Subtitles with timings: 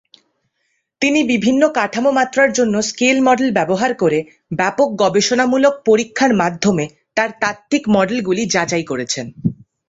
[1.01, 4.19] তিনি বিভিন্ন কাঠামো মাত্রার জন্য স্কেল মডেল ব্যবহার করে
[4.51, 6.85] ব্যপক গবেষণামূলক পরীক্ষার মাধ্যমে,
[7.17, 9.25] তাঁর তাত্ত্বিক মডেলগুলি যাচাই করেছেন।